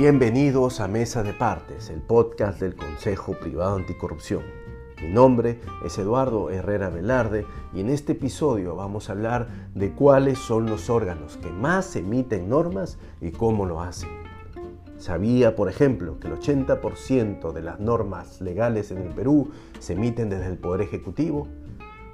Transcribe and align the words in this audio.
Bienvenidos 0.00 0.80
a 0.80 0.88
Mesa 0.88 1.22
de 1.22 1.34
Partes, 1.34 1.90
el 1.90 2.00
podcast 2.00 2.58
del 2.58 2.74
Consejo 2.74 3.34
Privado 3.34 3.76
Anticorrupción. 3.76 4.42
Mi 5.02 5.10
nombre 5.10 5.60
es 5.84 5.98
Eduardo 5.98 6.48
Herrera 6.48 6.88
Velarde 6.88 7.44
y 7.74 7.80
en 7.80 7.90
este 7.90 8.12
episodio 8.12 8.74
vamos 8.74 9.10
a 9.10 9.12
hablar 9.12 9.48
de 9.74 9.92
cuáles 9.92 10.38
son 10.38 10.64
los 10.64 10.88
órganos 10.88 11.36
que 11.36 11.50
más 11.50 11.96
emiten 11.96 12.48
normas 12.48 12.96
y 13.20 13.30
cómo 13.30 13.66
lo 13.66 13.82
hacen. 13.82 14.08
Sabía, 14.96 15.54
por 15.54 15.68
ejemplo, 15.68 16.18
que 16.18 16.28
el 16.28 16.38
80% 16.38 17.52
de 17.52 17.60
las 17.60 17.78
normas 17.78 18.40
legales 18.40 18.90
en 18.92 19.02
el 19.02 19.10
Perú 19.10 19.50
se 19.80 19.92
emiten 19.92 20.30
desde 20.30 20.46
el 20.46 20.56
Poder 20.56 20.80
Ejecutivo. 20.80 21.46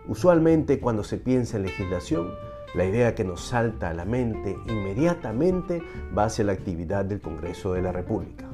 Usualmente 0.08 0.80
cuando 0.80 1.04
se 1.04 1.18
piensa 1.18 1.56
en 1.56 1.62
legislación, 1.62 2.32
la 2.76 2.84
idea 2.84 3.14
que 3.14 3.24
nos 3.24 3.40
salta 3.40 3.88
a 3.88 3.94
la 3.94 4.04
mente 4.04 4.54
inmediatamente 4.68 5.82
va 6.16 6.24
hacia 6.24 6.44
la 6.44 6.52
actividad 6.52 7.06
del 7.06 7.22
Congreso 7.22 7.72
de 7.72 7.80
la 7.80 7.90
República. 7.90 8.44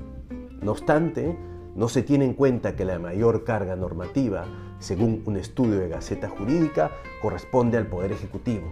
No 0.62 0.70
obstante, 0.70 1.36
no 1.74 1.88
se 1.88 2.04
tiene 2.04 2.24
en 2.26 2.34
cuenta 2.34 2.76
que 2.76 2.84
la 2.84 3.00
mayor 3.00 3.42
carga 3.42 3.74
normativa, 3.74 4.44
según 4.78 5.24
un 5.26 5.36
estudio 5.36 5.80
de 5.80 5.88
Gaceta 5.88 6.28
Jurídica, 6.28 6.92
corresponde 7.20 7.78
al 7.78 7.88
Poder 7.88 8.12
Ejecutivo, 8.12 8.70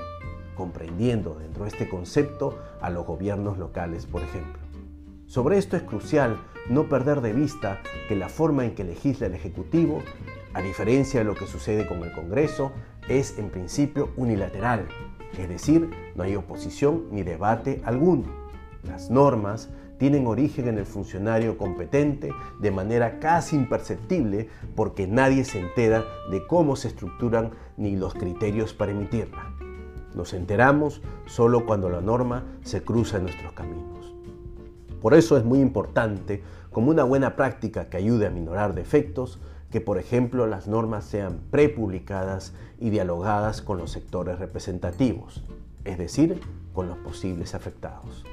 comprendiendo 0.55 1.35
dentro 1.35 1.65
de 1.65 1.71
este 1.71 1.89
concepto 1.89 2.57
a 2.81 2.89
los 2.89 3.05
gobiernos 3.05 3.59
locales, 3.59 4.07
por 4.07 4.23
ejemplo. 4.23 4.63
Sobre 5.27 5.59
esto 5.59 5.77
es 5.77 5.83
crucial 5.83 6.39
no 6.69 6.89
perder 6.89 7.23
de 7.23 7.33
vista 7.33 7.81
que 8.09 8.15
la 8.15 8.29
forma 8.29 8.65
en 8.65 8.77
que 8.77 8.85
legisla 8.85 9.27
el 9.27 9.35
Ejecutivo, 9.35 10.01
a 10.55 10.63
diferencia 10.63 11.21
de 11.21 11.25
lo 11.25 11.35
que 11.35 11.47
sucede 11.47 11.89
con 11.89 12.05
el 12.05 12.13
Congreso, 12.13 12.71
es 13.09 13.37
en 13.39 13.51
principio 13.51 14.11
unilateral, 14.17 14.87
es 15.39 15.49
decir, 15.49 15.91
no 16.15 16.23
hay 16.23 16.37
oposición 16.37 17.05
ni 17.11 17.23
debate 17.23 17.81
alguno. 17.85 18.25
Las 18.83 19.11
normas 19.11 19.71
tienen 19.99 20.27
origen 20.27 20.67
en 20.67 20.79
el 20.79 20.87
funcionario 20.87 21.59
competente 21.59 22.33
de 22.59 22.71
manera 22.71 23.21
casi 23.21 23.55
imperceptible 23.55 24.49
porque 24.75 25.07
nadie 25.07 25.45
se 25.45 25.61
entera 25.61 26.05
de 26.31 26.47
cómo 26.47 26.75
se 26.75 26.89
estructuran 26.89 27.51
ni 27.77 27.97
los 27.97 28.15
criterios 28.15 28.73
para 28.73 28.93
emitirla. 28.93 29.53
Nos 30.15 30.33
enteramos 30.33 31.03
solo 31.27 31.67
cuando 31.67 31.91
la 31.91 32.01
norma 32.01 32.45
se 32.63 32.83
cruza 32.83 33.19
en 33.19 33.25
nuestros 33.25 33.53
caminos. 33.53 34.15
Por 35.01 35.15
eso 35.15 35.37
es 35.37 35.45
muy 35.45 35.61
importante, 35.61 36.43
como 36.71 36.91
una 36.91 37.05
buena 37.05 37.37
práctica 37.37 37.89
que 37.89 37.97
ayude 37.97 38.27
a 38.27 38.31
minorar 38.31 38.75
defectos, 38.75 39.41
que 39.71 39.81
por 39.81 39.99
ejemplo 39.99 40.47
las 40.47 40.67
normas 40.67 41.05
sean 41.05 41.41
prepublicadas 41.51 42.53
y 42.79 42.91
dialogadas 42.91 43.63
con 43.63 43.79
los 43.79 43.91
sectores 43.91 44.39
representativos, 44.39 45.45
es 45.85 45.99
decir, 45.99 46.41
con 46.73 46.89
los 46.89 46.99
posibles 46.99 47.55
afectados. 47.55 48.25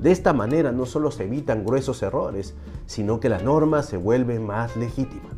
De 0.00 0.12
esta 0.12 0.32
manera 0.32 0.70
no 0.72 0.86
solo 0.86 1.10
se 1.10 1.24
evitan 1.24 1.64
gruesos 1.64 2.02
errores, 2.02 2.54
sino 2.86 3.18
que 3.20 3.28
la 3.28 3.40
norma 3.40 3.82
se 3.82 3.96
vuelve 3.96 4.38
más 4.38 4.76
legítima. 4.76 5.28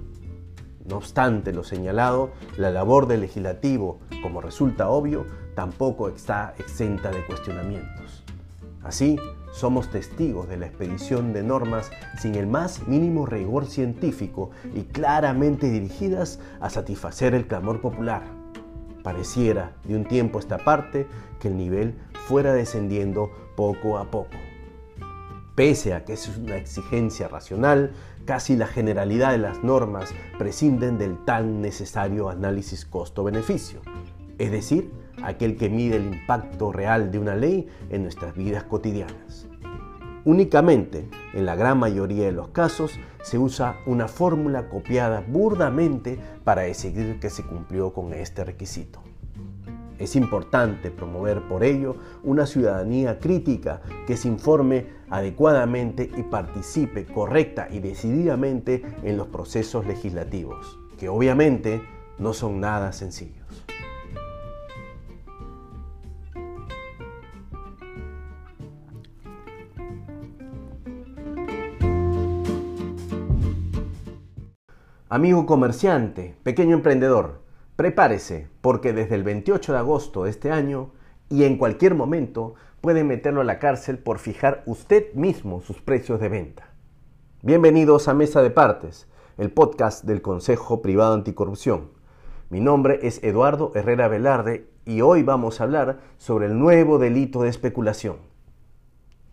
No 0.86 0.96
obstante 0.98 1.52
lo 1.52 1.64
señalado, 1.64 2.30
la 2.56 2.70
labor 2.70 3.06
del 3.06 3.22
legislativo, 3.22 4.00
como 4.22 4.40
resulta 4.40 4.90
obvio, 4.90 5.24
tampoco 5.54 6.08
está 6.08 6.54
exenta 6.58 7.10
de 7.10 7.24
cuestionamientos. 7.24 8.24
Así, 8.82 9.16
somos 9.52 9.90
testigos 9.90 10.48
de 10.48 10.56
la 10.56 10.66
expedición 10.66 11.32
de 11.32 11.42
normas 11.42 11.90
sin 12.18 12.34
el 12.34 12.46
más 12.46 12.86
mínimo 12.86 13.26
rigor 13.26 13.66
científico 13.66 14.50
y 14.74 14.82
claramente 14.82 15.70
dirigidas 15.70 16.38
a 16.60 16.70
satisfacer 16.70 17.34
el 17.34 17.46
clamor 17.46 17.80
popular. 17.80 18.22
Pareciera 19.02 19.72
de 19.84 19.96
un 19.96 20.04
tiempo 20.04 20.38
a 20.38 20.40
esta 20.40 20.58
parte 20.58 21.06
que 21.40 21.48
el 21.48 21.56
nivel 21.56 21.94
fuera 22.26 22.52
descendiendo 22.52 23.30
poco 23.56 23.98
a 23.98 24.10
poco. 24.10 24.36
Pese 25.54 25.94
a 25.94 26.04
que 26.04 26.14
es 26.14 26.28
una 26.38 26.56
exigencia 26.56 27.28
racional, 27.28 27.92
casi 28.24 28.56
la 28.56 28.66
generalidad 28.66 29.32
de 29.32 29.38
las 29.38 29.64
normas 29.64 30.14
prescinden 30.38 30.96
del 30.98 31.22
tan 31.24 31.60
necesario 31.60 32.28
análisis 32.28 32.84
costo-beneficio, 32.84 33.80
es 34.38 34.50
decir, 34.50 34.90
aquel 35.22 35.56
que 35.56 35.68
mide 35.68 35.96
el 35.96 36.06
impacto 36.06 36.72
real 36.72 37.10
de 37.10 37.18
una 37.18 37.34
ley 37.34 37.68
en 37.90 38.02
nuestras 38.02 38.34
vidas 38.34 38.64
cotidianas. 38.64 39.49
Únicamente, 40.26 41.08
en 41.32 41.46
la 41.46 41.56
gran 41.56 41.78
mayoría 41.78 42.26
de 42.26 42.32
los 42.32 42.48
casos, 42.48 42.92
se 43.22 43.38
usa 43.38 43.76
una 43.86 44.06
fórmula 44.06 44.68
copiada 44.68 45.24
burdamente 45.26 46.18
para 46.44 46.62
decidir 46.62 47.18
que 47.18 47.30
se 47.30 47.42
cumplió 47.42 47.94
con 47.94 48.12
este 48.12 48.44
requisito. 48.44 49.00
Es 49.98 50.16
importante 50.16 50.90
promover 50.90 51.42
por 51.48 51.64
ello 51.64 51.96
una 52.22 52.44
ciudadanía 52.44 53.18
crítica 53.18 53.80
que 54.06 54.16
se 54.16 54.28
informe 54.28 54.86
adecuadamente 55.08 56.10
y 56.16 56.22
participe 56.22 57.06
correcta 57.06 57.68
y 57.70 57.80
decididamente 57.80 58.82
en 59.02 59.16
los 59.16 59.28
procesos 59.28 59.86
legislativos, 59.86 60.78
que 60.98 61.08
obviamente 61.08 61.82
no 62.18 62.34
son 62.34 62.60
nada 62.60 62.92
sencillos. 62.92 63.69
Amigo 75.12 75.44
comerciante, 75.44 76.36
pequeño 76.44 76.76
emprendedor, 76.76 77.40
prepárese 77.74 78.46
porque 78.60 78.92
desde 78.92 79.16
el 79.16 79.24
28 79.24 79.72
de 79.72 79.78
agosto 79.78 80.22
de 80.22 80.30
este 80.30 80.52
año 80.52 80.92
y 81.28 81.42
en 81.42 81.58
cualquier 81.58 81.96
momento 81.96 82.54
puede 82.80 83.02
meterlo 83.02 83.40
a 83.40 83.44
la 83.44 83.58
cárcel 83.58 83.98
por 83.98 84.20
fijar 84.20 84.62
usted 84.66 85.12
mismo 85.14 85.62
sus 85.62 85.82
precios 85.82 86.20
de 86.20 86.28
venta. 86.28 86.70
Bienvenidos 87.42 88.06
a 88.06 88.14
Mesa 88.14 88.40
de 88.40 88.50
Partes, 88.50 89.08
el 89.36 89.50
podcast 89.50 90.04
del 90.04 90.22
Consejo 90.22 90.80
Privado 90.80 91.14
Anticorrupción. 91.14 91.90
Mi 92.48 92.60
nombre 92.60 93.00
es 93.02 93.20
Eduardo 93.24 93.72
Herrera 93.74 94.06
Velarde 94.06 94.70
y 94.84 95.00
hoy 95.00 95.24
vamos 95.24 95.60
a 95.60 95.64
hablar 95.64 95.98
sobre 96.18 96.46
el 96.46 96.56
nuevo 96.56 97.00
delito 97.00 97.42
de 97.42 97.48
especulación. 97.48 98.18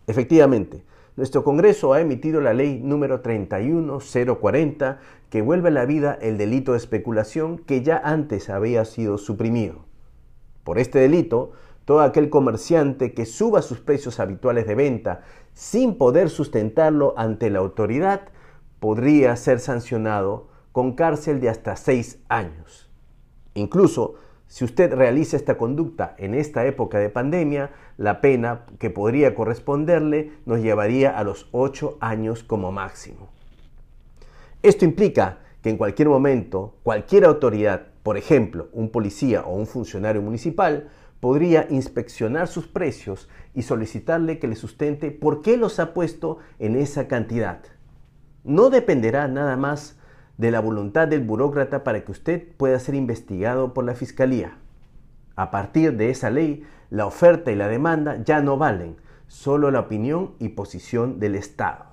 Efectivamente, 0.08 0.82
nuestro 1.18 1.42
Congreso 1.42 1.94
ha 1.94 2.00
emitido 2.00 2.40
la 2.40 2.54
ley 2.54 2.80
número 2.80 3.22
31040 3.22 5.00
que 5.30 5.42
vuelve 5.42 5.66
a 5.70 5.72
la 5.72 5.84
vida 5.84 6.16
el 6.22 6.38
delito 6.38 6.70
de 6.70 6.78
especulación 6.78 7.58
que 7.58 7.82
ya 7.82 8.00
antes 8.04 8.48
había 8.48 8.84
sido 8.84 9.18
suprimido. 9.18 9.80
Por 10.62 10.78
este 10.78 11.00
delito, 11.00 11.50
todo 11.84 12.02
aquel 12.02 12.30
comerciante 12.30 13.14
que 13.14 13.26
suba 13.26 13.62
sus 13.62 13.80
precios 13.80 14.20
habituales 14.20 14.68
de 14.68 14.76
venta 14.76 15.22
sin 15.54 15.98
poder 15.98 16.30
sustentarlo 16.30 17.14
ante 17.16 17.50
la 17.50 17.58
autoridad 17.58 18.28
podría 18.78 19.34
ser 19.34 19.58
sancionado 19.58 20.46
con 20.70 20.92
cárcel 20.92 21.40
de 21.40 21.48
hasta 21.48 21.74
seis 21.74 22.20
años. 22.28 22.92
Incluso 23.54 24.14
si 24.48 24.64
usted 24.64 24.92
realiza 24.94 25.36
esta 25.36 25.58
conducta 25.58 26.14
en 26.16 26.34
esta 26.34 26.64
época 26.64 26.98
de 26.98 27.10
pandemia, 27.10 27.70
la 27.98 28.22
pena 28.22 28.62
que 28.78 28.88
podría 28.88 29.34
corresponderle 29.34 30.32
nos 30.46 30.60
llevaría 30.60 31.16
a 31.16 31.22
los 31.22 31.48
8 31.52 31.98
años 32.00 32.44
como 32.44 32.72
máximo. 32.72 33.28
Esto 34.62 34.86
implica 34.86 35.40
que 35.62 35.68
en 35.68 35.76
cualquier 35.76 36.08
momento 36.08 36.76
cualquier 36.82 37.26
autoridad, 37.26 37.88
por 38.02 38.16
ejemplo 38.16 38.70
un 38.72 38.88
policía 38.88 39.42
o 39.42 39.54
un 39.54 39.66
funcionario 39.66 40.22
municipal, 40.22 40.88
podría 41.20 41.66
inspeccionar 41.68 42.48
sus 42.48 42.66
precios 42.66 43.28
y 43.54 43.62
solicitarle 43.62 44.38
que 44.38 44.48
le 44.48 44.56
sustente 44.56 45.10
por 45.10 45.42
qué 45.42 45.58
los 45.58 45.78
ha 45.78 45.92
puesto 45.92 46.38
en 46.58 46.74
esa 46.76 47.06
cantidad. 47.06 47.60
No 48.44 48.70
dependerá 48.70 49.28
nada 49.28 49.56
más 49.56 49.97
de 50.38 50.50
la 50.52 50.60
voluntad 50.60 51.08
del 51.08 51.20
burócrata 51.20 51.84
para 51.84 52.04
que 52.04 52.12
usted 52.12 52.48
pueda 52.56 52.78
ser 52.78 52.94
investigado 52.94 53.74
por 53.74 53.84
la 53.84 53.94
Fiscalía. 53.94 54.56
A 55.36 55.50
partir 55.50 55.96
de 55.96 56.10
esa 56.10 56.30
ley, 56.30 56.64
la 56.90 57.06
oferta 57.06 57.52
y 57.52 57.56
la 57.56 57.68
demanda 57.68 58.22
ya 58.24 58.40
no 58.40 58.56
valen, 58.56 58.96
solo 59.26 59.70
la 59.70 59.80
opinión 59.80 60.32
y 60.38 60.50
posición 60.50 61.18
del 61.18 61.34
Estado. 61.34 61.86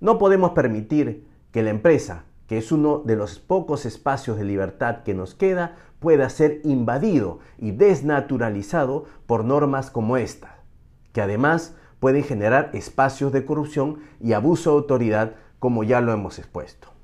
No 0.00 0.18
podemos 0.18 0.52
permitir 0.52 1.26
que 1.52 1.62
la 1.62 1.70
empresa, 1.70 2.24
que 2.46 2.56
es 2.56 2.72
uno 2.72 3.02
de 3.04 3.16
los 3.16 3.38
pocos 3.38 3.84
espacios 3.84 4.38
de 4.38 4.44
libertad 4.44 5.02
que 5.02 5.12
nos 5.12 5.34
queda, 5.34 5.76
pueda 5.98 6.30
ser 6.30 6.60
invadido 6.64 7.40
y 7.58 7.72
desnaturalizado 7.72 9.04
por 9.26 9.44
normas 9.44 9.90
como 9.90 10.16
esta, 10.16 10.60
que 11.12 11.20
además 11.20 11.76
pueden 11.98 12.24
generar 12.24 12.70
espacios 12.72 13.32
de 13.32 13.44
corrupción 13.44 13.98
y 14.20 14.32
abuso 14.32 14.70
de 14.70 14.76
autoridad 14.76 15.34
como 15.58 15.84
ya 15.84 16.00
lo 16.00 16.12
hemos 16.12 16.38
expuesto. 16.38 16.99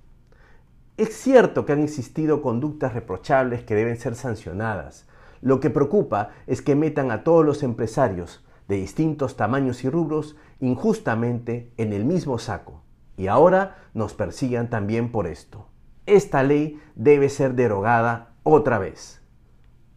Es 0.97 1.15
cierto 1.15 1.67
que 1.67 1.73
han 1.75 1.83
existido 1.83 2.41
conductas 2.41 2.95
reprochables 2.95 3.65
que 3.65 3.75
deben 3.75 3.99
ser 3.99 4.15
sancionadas. 4.15 5.07
Lo 5.43 5.61
que 5.61 5.69
preocupa 5.69 6.31
es 6.47 6.63
que 6.63 6.75
metan 6.75 7.11
a 7.11 7.23
todos 7.23 7.45
los 7.45 7.63
empresarios 7.63 8.47
de 8.67 8.77
distintos 8.77 9.37
tamaños 9.37 9.85
y 9.85 9.91
rubros 9.91 10.37
injustamente 10.59 11.71
en 11.77 11.93
el 11.93 12.07
mismo 12.07 12.39
saco 12.39 12.83
y 13.17 13.27
ahora 13.27 13.77
nos 13.95 14.15
persigan 14.15 14.71
también 14.71 15.13
por 15.13 15.27
esto. 15.27 15.69
Esta 16.07 16.43
ley 16.43 16.81
debe 16.95 17.29
ser 17.29 17.55
derogada 17.55 18.35
otra 18.43 18.79
vez. 18.79 19.21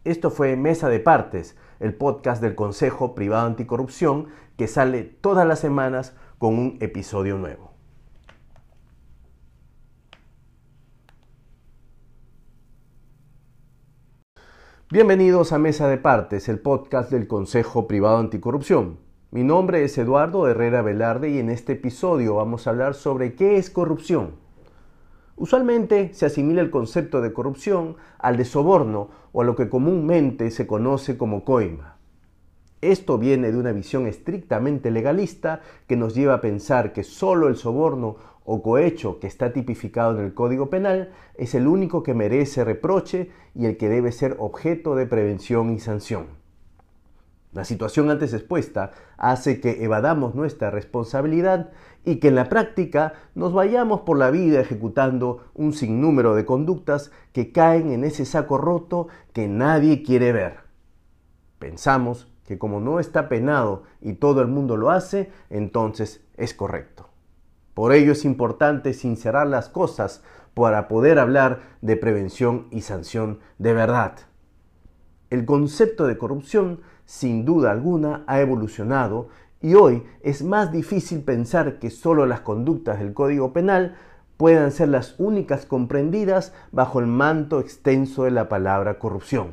Esto 0.04 0.30
fue 0.30 0.56
Mesa 0.56 0.88
de 0.88 1.00
Partes, 1.00 1.56
el 1.78 1.94
podcast 1.94 2.42
del 2.42 2.54
Consejo 2.54 3.14
Privado 3.14 3.46
Anticorrupción 3.46 4.28
que 4.56 4.66
sale 4.66 5.04
todas 5.04 5.46
las 5.46 5.60
semanas 5.60 6.14
con 6.38 6.58
un 6.58 6.76
episodio 6.80 7.38
nuevo. 7.38 7.69
Bienvenidos 14.92 15.52
a 15.52 15.58
Mesa 15.60 15.86
de 15.86 15.98
Partes, 15.98 16.48
el 16.48 16.58
podcast 16.58 17.12
del 17.12 17.28
Consejo 17.28 17.86
Privado 17.86 18.18
Anticorrupción. 18.18 18.98
Mi 19.30 19.44
nombre 19.44 19.84
es 19.84 19.96
Eduardo 19.96 20.48
Herrera 20.48 20.82
Velarde 20.82 21.30
y 21.30 21.38
en 21.38 21.48
este 21.48 21.74
episodio 21.74 22.34
vamos 22.34 22.66
a 22.66 22.70
hablar 22.70 22.94
sobre 22.94 23.36
qué 23.36 23.56
es 23.56 23.70
corrupción. 23.70 24.32
Usualmente 25.36 26.12
se 26.12 26.26
asimila 26.26 26.60
el 26.60 26.72
concepto 26.72 27.20
de 27.20 27.32
corrupción 27.32 27.98
al 28.18 28.36
de 28.36 28.44
soborno 28.44 29.10
o 29.30 29.42
a 29.42 29.44
lo 29.44 29.54
que 29.54 29.68
comúnmente 29.68 30.50
se 30.50 30.66
conoce 30.66 31.16
como 31.16 31.44
coima. 31.44 31.96
Esto 32.80 33.16
viene 33.16 33.52
de 33.52 33.58
una 33.58 33.70
visión 33.70 34.08
estrictamente 34.08 34.90
legalista 34.90 35.60
que 35.86 35.94
nos 35.94 36.16
lleva 36.16 36.34
a 36.34 36.40
pensar 36.40 36.92
que 36.92 37.04
solo 37.04 37.46
el 37.46 37.54
soborno 37.54 38.16
o 38.52 38.62
cohecho 38.62 39.20
que 39.20 39.28
está 39.28 39.52
tipificado 39.52 40.18
en 40.18 40.24
el 40.24 40.34
Código 40.34 40.70
Penal 40.70 41.12
es 41.36 41.54
el 41.54 41.68
único 41.68 42.02
que 42.02 42.14
merece 42.14 42.64
reproche 42.64 43.30
y 43.54 43.66
el 43.66 43.76
que 43.76 43.88
debe 43.88 44.10
ser 44.10 44.34
objeto 44.40 44.96
de 44.96 45.06
prevención 45.06 45.70
y 45.70 45.78
sanción. 45.78 46.26
La 47.52 47.64
situación 47.64 48.10
antes 48.10 48.32
expuesta 48.32 48.90
hace 49.18 49.60
que 49.60 49.84
evadamos 49.84 50.34
nuestra 50.34 50.72
responsabilidad 50.72 51.70
y 52.04 52.16
que 52.16 52.26
en 52.26 52.34
la 52.34 52.48
práctica 52.48 53.12
nos 53.36 53.52
vayamos 53.52 54.00
por 54.00 54.18
la 54.18 54.32
vida 54.32 54.60
ejecutando 54.60 55.44
un 55.54 55.72
sinnúmero 55.72 56.34
de 56.34 56.44
conductas 56.44 57.12
que 57.32 57.52
caen 57.52 57.92
en 57.92 58.02
ese 58.02 58.24
saco 58.24 58.58
roto 58.58 59.06
que 59.32 59.46
nadie 59.46 60.02
quiere 60.02 60.32
ver. 60.32 60.56
Pensamos 61.60 62.26
que 62.48 62.58
como 62.58 62.80
no 62.80 62.98
está 62.98 63.28
penado 63.28 63.84
y 64.00 64.14
todo 64.14 64.42
el 64.42 64.48
mundo 64.48 64.76
lo 64.76 64.90
hace, 64.90 65.30
entonces 65.50 66.26
es 66.36 66.52
correcto. 66.52 66.99
Por 67.80 67.94
ello 67.94 68.12
es 68.12 68.26
importante 68.26 68.92
sincerar 68.92 69.46
las 69.46 69.70
cosas 69.70 70.22
para 70.52 70.86
poder 70.86 71.18
hablar 71.18 71.62
de 71.80 71.96
prevención 71.96 72.66
y 72.70 72.82
sanción 72.82 73.38
de 73.56 73.72
verdad. 73.72 74.18
El 75.30 75.46
concepto 75.46 76.06
de 76.06 76.18
corrupción, 76.18 76.82
sin 77.06 77.46
duda 77.46 77.70
alguna, 77.70 78.22
ha 78.26 78.38
evolucionado 78.42 79.28
y 79.62 79.76
hoy 79.76 80.02
es 80.22 80.44
más 80.44 80.70
difícil 80.70 81.22
pensar 81.22 81.78
que 81.78 81.88
solo 81.88 82.26
las 82.26 82.42
conductas 82.42 82.98
del 82.98 83.14
Código 83.14 83.54
Penal 83.54 83.96
puedan 84.36 84.72
ser 84.72 84.88
las 84.88 85.18
únicas 85.18 85.64
comprendidas 85.64 86.52
bajo 86.72 87.00
el 87.00 87.06
manto 87.06 87.60
extenso 87.60 88.24
de 88.24 88.30
la 88.30 88.50
palabra 88.50 88.98
corrupción. 88.98 89.52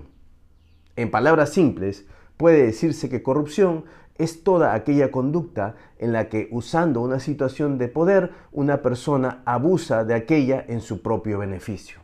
En 0.97 1.12
palabras 1.12 1.51
simples, 1.51 2.06
Puede 2.38 2.63
decirse 2.63 3.09
que 3.09 3.23
corrupción 3.23 3.85
es 4.18 4.44
toda 4.44 4.74
aquella 4.74 5.12
conducta 5.12 5.75
en 6.00 6.12
la 6.14 6.30
que 6.30 6.48
usando 6.52 7.02
una 7.02 7.19
situación 7.19 7.78
de 7.78 7.88
poder 7.88 8.31
una 8.52 8.81
persona 8.81 9.42
abusa 9.46 10.04
de 10.04 10.14
aquella 10.14 10.64
en 10.68 10.81
su 10.81 11.02
propio 11.02 11.40
beneficio. 11.40 12.00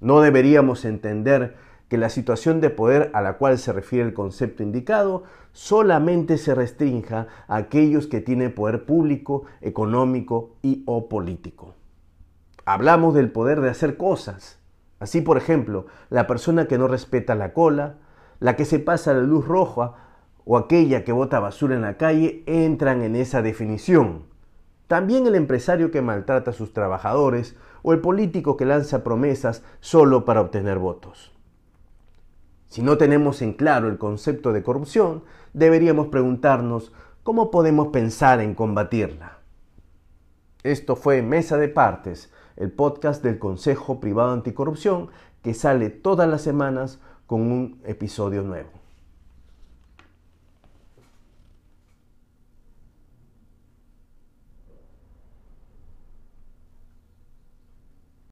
No 0.00 0.20
deberíamos 0.20 0.84
entender 0.84 1.54
que 1.88 1.98
la 1.98 2.08
situación 2.08 2.60
de 2.60 2.70
poder 2.70 3.10
a 3.14 3.20
la 3.20 3.34
cual 3.34 3.58
se 3.58 3.72
refiere 3.72 4.04
el 4.04 4.14
concepto 4.14 4.62
indicado 4.62 5.24
solamente 5.52 6.38
se 6.38 6.54
restrinja 6.54 7.26
a 7.46 7.56
aquellos 7.56 8.06
que 8.06 8.20
tienen 8.20 8.54
poder 8.54 8.86
público, 8.86 9.44
económico 9.60 10.56
y 10.62 10.82
o 10.86 11.08
político. 11.08 11.74
Hablamos 12.64 13.14
del 13.14 13.30
poder 13.30 13.60
de 13.60 13.70
hacer 13.70 13.96
cosas. 13.96 14.58
Así, 15.00 15.20
por 15.20 15.36
ejemplo, 15.36 15.86
la 16.10 16.26
persona 16.26 16.66
que 16.66 16.78
no 16.78 16.88
respeta 16.88 17.34
la 17.34 17.52
cola, 17.52 17.96
la 18.40 18.56
que 18.56 18.64
se 18.64 18.78
pasa 18.78 19.12
la 19.12 19.20
luz 19.20 19.46
roja 19.46 19.94
o 20.44 20.56
aquella 20.56 21.04
que 21.04 21.12
bota 21.12 21.40
basura 21.40 21.74
en 21.74 21.82
la 21.82 21.96
calle 21.96 22.42
entran 22.46 23.02
en 23.02 23.16
esa 23.16 23.42
definición. 23.42 24.24
También 24.86 25.26
el 25.26 25.34
empresario 25.34 25.90
que 25.90 26.02
maltrata 26.02 26.50
a 26.50 26.54
sus 26.54 26.72
trabajadores 26.72 27.56
o 27.82 27.92
el 27.92 28.00
político 28.00 28.56
que 28.56 28.66
lanza 28.66 29.04
promesas 29.04 29.62
solo 29.80 30.24
para 30.24 30.40
obtener 30.40 30.78
votos. 30.78 31.32
Si 32.68 32.82
no 32.82 32.96
tenemos 32.96 33.42
en 33.42 33.52
claro 33.52 33.88
el 33.88 33.98
concepto 33.98 34.52
de 34.52 34.62
corrupción, 34.62 35.24
deberíamos 35.52 36.08
preguntarnos 36.08 36.92
cómo 37.22 37.50
podemos 37.50 37.88
pensar 37.88 38.40
en 38.40 38.54
combatirla. 38.54 39.38
Esto 40.62 40.96
fue 40.96 41.22
Mesa 41.22 41.58
de 41.58 41.68
Partes, 41.68 42.32
el 42.56 42.70
podcast 42.70 43.22
del 43.22 43.38
Consejo 43.38 44.00
Privado 44.00 44.32
Anticorrupción 44.32 45.08
que 45.42 45.54
sale 45.54 45.90
todas 45.90 46.28
las 46.28 46.42
semanas 46.42 47.00
con 47.26 47.42
un 47.42 47.80
episodio 47.84 48.42
nuevo. 48.42 48.81